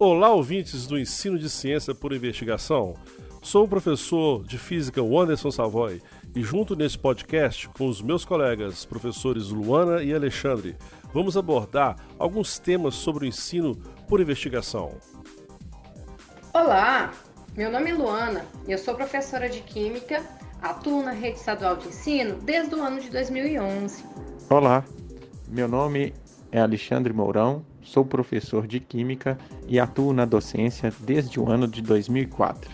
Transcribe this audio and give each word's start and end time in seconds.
Olá, 0.00 0.30
ouvintes 0.30 0.86
do 0.86 0.96
Ensino 0.96 1.36
de 1.36 1.50
Ciência 1.50 1.92
por 1.92 2.12
Investigação. 2.12 2.94
Sou 3.42 3.64
o 3.64 3.68
professor 3.68 4.44
de 4.44 4.56
Física 4.56 5.02
Wanderson 5.02 5.50
Savoy 5.50 6.00
e, 6.36 6.40
junto 6.40 6.76
neste 6.76 6.96
podcast 6.96 7.68
com 7.70 7.88
os 7.88 8.00
meus 8.00 8.24
colegas, 8.24 8.84
professores 8.84 9.48
Luana 9.48 10.00
e 10.00 10.14
Alexandre, 10.14 10.76
vamos 11.12 11.36
abordar 11.36 11.96
alguns 12.16 12.60
temas 12.60 12.94
sobre 12.94 13.24
o 13.24 13.28
ensino 13.28 13.74
por 14.06 14.20
investigação. 14.20 14.92
Olá, 16.54 17.12
meu 17.56 17.68
nome 17.68 17.90
é 17.90 17.94
Luana 17.94 18.46
e 18.68 18.72
eu 18.72 18.78
sou 18.78 18.94
professora 18.94 19.48
de 19.48 19.62
Química, 19.62 20.24
atuo 20.62 21.02
na 21.02 21.10
rede 21.10 21.38
estadual 21.38 21.74
de 21.74 21.88
ensino 21.88 22.36
desde 22.36 22.72
o 22.72 22.80
ano 22.80 23.00
de 23.00 23.10
2011. 23.10 24.04
Olá, 24.48 24.84
meu 25.48 25.66
nome 25.66 26.14
é 26.52 26.60
Alexandre 26.60 27.12
Mourão, 27.12 27.64
sou 27.88 28.04
professor 28.04 28.66
de 28.66 28.80
Química 28.80 29.38
e 29.66 29.80
atuo 29.80 30.12
na 30.12 30.24
docência 30.24 30.92
desde 31.00 31.40
o 31.40 31.50
ano 31.50 31.66
de 31.66 31.82
2004. 31.82 32.70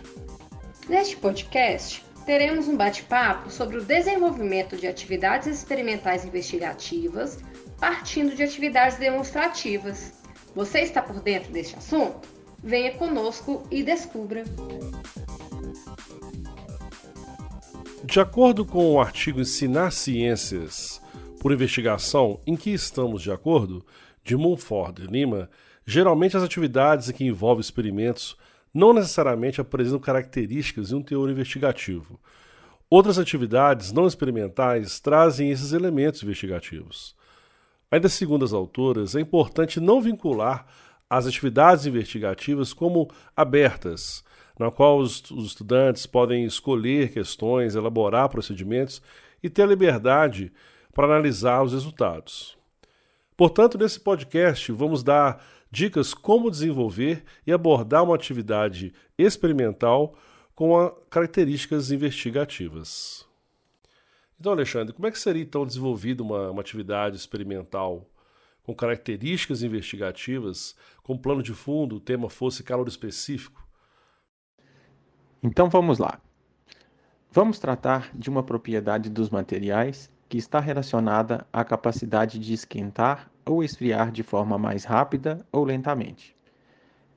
Neste 0.88 1.16
podcast, 1.16 2.04
teremos 2.26 2.68
um 2.68 2.76
bate-papo 2.76 3.50
sobre 3.50 3.78
o 3.78 3.84
desenvolvimento 3.84 4.76
de 4.76 4.86
atividades 4.86 5.46
experimentais 5.46 6.24
investigativas 6.24 7.38
partindo 7.78 8.34
de 8.34 8.42
atividades 8.42 8.98
demonstrativas. 8.98 10.12
Você 10.54 10.80
está 10.80 11.02
por 11.02 11.20
dentro 11.20 11.52
deste 11.52 11.76
assunto? 11.76 12.28
Venha 12.62 12.92
conosco 12.92 13.62
e 13.70 13.82
descubra. 13.82 14.44
De 18.02 18.20
acordo 18.20 18.64
com 18.64 18.92
o 18.92 19.00
artigo 19.00 19.40
Ensinar 19.40 19.90
Ciências 19.90 21.00
por 21.40 21.52
Investigação, 21.52 22.40
em 22.46 22.56
que 22.56 22.70
estamos 22.70 23.22
de 23.22 23.30
acordo, 23.30 23.84
de 24.24 24.36
Munford 24.36 25.02
e 25.02 25.06
Lima, 25.06 25.50
geralmente 25.86 26.36
as 26.36 26.42
atividades 26.42 27.10
que 27.10 27.24
envolvem 27.24 27.60
experimentos 27.60 28.36
não 28.72 28.92
necessariamente 28.92 29.60
apresentam 29.60 30.00
características 30.00 30.88
de 30.88 30.94
um 30.96 31.02
teor 31.02 31.30
investigativo. 31.30 32.18
Outras 32.90 33.18
atividades 33.18 33.92
não 33.92 34.06
experimentais 34.06 34.98
trazem 34.98 35.50
esses 35.50 35.72
elementos 35.72 36.22
investigativos. 36.22 37.14
Ainda 37.90 38.08
segundo 38.08 38.44
as 38.44 38.52
autoras, 38.52 39.14
é 39.14 39.20
importante 39.20 39.78
não 39.78 40.00
vincular 40.00 40.66
as 41.08 41.26
atividades 41.26 41.86
investigativas 41.86 42.72
como 42.72 43.08
abertas, 43.36 44.24
na 44.58 44.70
qual 44.70 44.98
os, 44.98 45.30
os 45.30 45.46
estudantes 45.46 46.06
podem 46.06 46.44
escolher 46.44 47.12
questões, 47.12 47.74
elaborar 47.74 48.28
procedimentos 48.28 49.00
e 49.42 49.50
ter 49.50 49.62
a 49.62 49.66
liberdade 49.66 50.52
para 50.92 51.06
analisar 51.06 51.62
os 51.62 51.72
resultados. 51.72 52.56
Portanto, 53.36 53.76
nesse 53.76 53.98
podcast, 53.98 54.70
vamos 54.70 55.02
dar 55.02 55.44
dicas 55.70 56.14
como 56.14 56.50
desenvolver 56.50 57.24
e 57.44 57.52
abordar 57.52 58.04
uma 58.04 58.14
atividade 58.14 58.92
experimental 59.18 60.16
com 60.54 60.88
características 61.10 61.90
investigativas. 61.90 63.26
Então, 64.38 64.52
Alexandre, 64.52 64.92
como 64.92 65.08
é 65.08 65.10
que 65.10 65.18
seria 65.18 65.42
então 65.42 65.66
desenvolvida 65.66 66.22
uma, 66.22 66.50
uma 66.50 66.60
atividade 66.60 67.16
experimental 67.16 68.08
com 68.62 68.74
características 68.74 69.62
investigativas, 69.62 70.76
com 71.02 71.18
plano 71.18 71.42
de 71.42 71.52
fundo, 71.52 71.96
o 71.96 72.00
tema 72.00 72.30
fosse 72.30 72.62
calor 72.62 72.86
específico? 72.86 73.66
Então 75.42 75.68
vamos 75.68 75.98
lá. 75.98 76.20
Vamos 77.32 77.58
tratar 77.58 78.10
de 78.14 78.30
uma 78.30 78.44
propriedade 78.44 79.10
dos 79.10 79.28
materiais 79.28 80.08
que 80.28 80.38
está 80.38 80.60
relacionada 80.60 81.46
à 81.52 81.64
capacidade 81.64 82.38
de 82.38 82.52
esquentar 82.54 83.30
ou 83.44 83.62
esfriar 83.62 84.10
de 84.10 84.22
forma 84.22 84.58
mais 84.58 84.84
rápida 84.84 85.44
ou 85.52 85.64
lentamente. 85.64 86.34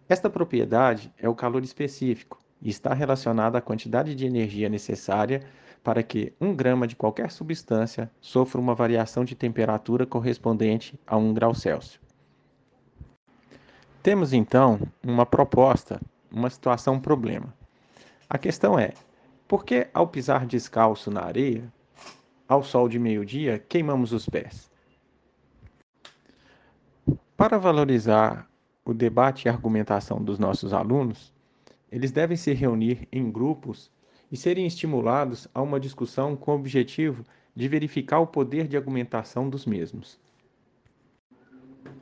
Esta 0.10 0.30
propriedade 0.30 1.12
é 1.18 1.28
o 1.28 1.36
calor 1.36 1.64
específico 1.64 2.40
e 2.62 2.70
está 2.70 2.94
relacionada 2.94 3.58
à 3.58 3.62
quantidade 3.62 4.16
de 4.16 4.26
energia 4.26 4.70
necessária 4.70 5.44
para 5.84 6.04
que 6.04 6.34
1 6.40 6.56
grama 6.56 6.88
de 6.88 6.96
qualquer 6.96 7.32
substância 7.32 8.12
sofra 8.20 8.60
uma 8.60 8.76
variação 8.76 9.24
de 9.24 9.36
temperatura 9.36 10.06
correspondente 10.06 11.00
a 11.06 11.18
1 11.18 11.34
grau 11.34 11.54
Celsius. 11.54 12.00
Temos 14.04 14.34
então 14.34 14.80
uma 15.04 15.26
proposta, 15.26 16.02
uma 16.32 16.50
situação 16.50 17.00
problema. 17.00 17.54
A 18.30 18.38
questão 18.38 18.78
é: 18.78 18.94
por 19.48 19.64
que 19.66 19.88
ao 19.94 20.08
pisar 20.08 20.46
descalço 20.46 21.12
na 21.12 21.24
areia, 21.24 21.72
ao 22.48 22.64
sol 22.64 22.88
de 22.88 22.98
meio-dia, 22.98 23.60
queimamos 23.60 24.14
os 24.14 24.28
pés? 24.28 24.72
Para 27.36 27.58
valorizar 27.58 28.50
o 28.86 28.94
debate 28.94 29.46
e 29.46 29.50
argumentação 29.50 30.24
dos 30.24 30.40
nossos 30.40 30.74
alunos, 30.74 31.34
eles 31.92 32.12
devem 32.12 32.38
se 32.38 32.54
reunir 32.54 33.08
em 33.12 33.30
grupos 33.30 33.92
e 34.32 34.38
serem 34.38 34.66
estimulados 34.66 35.48
a 35.54 35.62
uma 35.62 35.80
discussão 35.80 36.36
com 36.36 36.52
o 36.52 36.56
objetivo 36.56 37.24
de 37.56 37.68
verificar 37.68 38.20
o 38.20 38.28
poder 38.28 38.68
de 38.68 38.78
argumentação 38.78 39.50
dos 39.50 39.66
mesmos. 39.66 40.20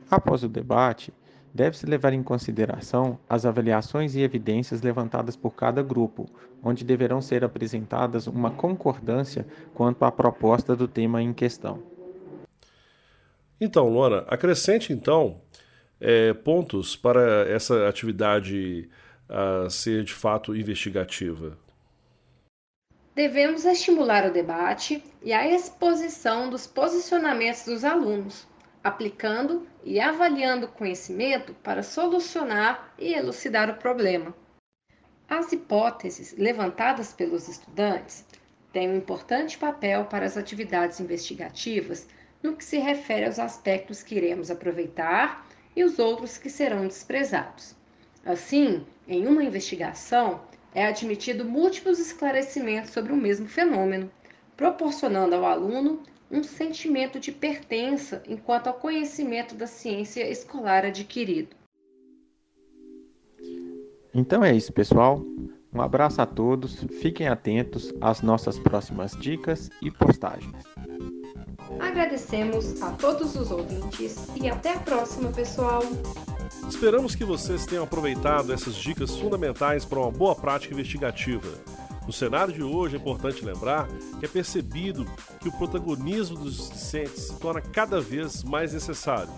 Após 0.10 0.44
o 0.44 0.50
debate, 0.50 1.14
deve-se 1.56 1.86
levar 1.86 2.12
em 2.12 2.22
consideração 2.22 3.18
as 3.30 3.46
avaliações 3.46 4.14
e 4.14 4.22
evidências 4.22 4.82
levantadas 4.82 5.38
por 5.38 5.56
cada 5.56 5.82
grupo, 5.82 6.30
onde 6.62 6.84
deverão 6.84 7.22
ser 7.22 7.46
apresentadas 7.46 8.28
uma 8.28 8.52
concordância 8.52 9.48
quanto 9.74 10.04
à 10.04 10.12
proposta 10.12 10.76
do 10.76 10.86
tema 10.86 11.22
em 11.22 11.34
questão. 11.34 11.82
Então, 13.60 13.88
Luana, 13.88 14.26
acrescente 14.28 14.92
então 14.92 15.40
é, 15.98 16.34
pontos 16.34 16.98
para 16.98 17.48
essa 17.48 17.88
atividade 17.88 18.90
a 19.30 19.70
ser 19.70 20.04
de 20.04 20.14
fato 20.14 20.54
investigativa. 20.54 21.58
Devemos 23.16 23.64
estimular 23.64 24.30
o 24.30 24.34
debate 24.34 25.02
e 25.24 25.32
a 25.32 25.50
exposição 25.50 26.50
dos 26.50 26.68
posicionamentos 26.68 27.64
dos 27.64 27.86
alunos, 27.86 28.46
aplicando 28.86 29.68
e 29.84 30.00
avaliando 30.00 30.68
o 30.68 30.72
conhecimento 30.72 31.56
para 31.64 31.82
solucionar 31.82 32.94
e 33.00 33.16
elucidar 33.16 33.68
o 33.68 33.78
problema. 33.78 34.32
As 35.28 35.52
hipóteses 35.52 36.36
levantadas 36.38 37.12
pelos 37.12 37.48
estudantes 37.48 38.24
têm 38.72 38.88
um 38.88 38.98
importante 38.98 39.58
papel 39.58 40.06
para 40.06 40.24
as 40.24 40.38
atividades 40.38 41.00
investigativas 41.00 42.08
no 42.44 42.56
que 42.56 42.64
se 42.64 42.78
refere 42.78 43.26
aos 43.26 43.40
aspectos 43.40 44.04
que 44.04 44.14
iremos 44.14 44.52
aproveitar 44.52 45.48
e 45.76 45.84
os 45.84 45.98
outros 45.98 46.38
que 46.38 46.50
serão 46.50 46.86
desprezados. 46.86 47.76
Assim, 48.24 48.86
em 49.08 49.26
uma 49.26 49.44
investigação, 49.44 50.42
é 50.76 50.86
admitido 50.86 51.44
múltiplos 51.44 51.98
esclarecimentos 51.98 52.92
sobre 52.92 53.12
o 53.12 53.18
mesmo 53.18 53.48
fenômeno, 53.48 54.12
proporcionando 54.56 55.34
ao 55.34 55.46
aluno 55.46 56.04
um 56.30 56.44
sentimento 56.44 57.20
de 57.20 57.32
pertença 57.32 58.24
enquanto 58.28 58.68
ao 58.68 58.74
conhecimento 58.74 59.56
da 59.56 59.68
ciência 59.68 60.30
escolar 60.30 60.86
adquirido. 60.86 61.56
Então 64.14 64.44
é 64.44 64.56
isso, 64.56 64.72
pessoal. 64.72 65.22
Um 65.74 65.82
abraço 65.82 66.22
a 66.22 66.26
todos, 66.26 66.86
fiquem 67.02 67.28
atentos 67.28 67.94
às 68.00 68.22
nossas 68.22 68.58
próximas 68.58 69.12
dicas 69.12 69.70
e 69.82 69.92
postagens. 69.92 70.64
Agradecemos 71.80 72.82
a 72.82 72.92
todos 72.92 73.36
os 73.36 73.52
ouvintes 73.52 74.28
e 74.42 74.48
até 74.50 74.74
a 74.74 74.80
próxima, 74.80 75.32
pessoal! 75.32 75.82
Esperamos 76.70 77.14
que 77.14 77.26
vocês 77.26 77.66
tenham 77.66 77.84
aproveitado 77.84 78.54
essas 78.54 78.76
dicas 78.76 79.16
fundamentais 79.18 79.84
para 79.84 80.00
uma 80.00 80.12
boa 80.12 80.34
prática 80.34 80.74
investigativa. 80.74 81.50
No 82.06 82.14
cenário 82.14 82.54
de 82.54 82.62
hoje 82.62 82.96
é 82.96 83.00
importante 83.00 83.44
lembrar 83.44 83.88
que 84.20 84.26
é 84.26 84.28
percebido 84.28 85.06
que 85.40 85.50
o 85.50 85.52
protagonismo 85.52 86.38
dos 86.38 86.70
discentes 86.70 87.24
se 87.24 87.40
torna 87.40 87.62
cada 87.62 88.00
vez 88.00 88.44
mais 88.44 88.74
necessário. 88.74 89.34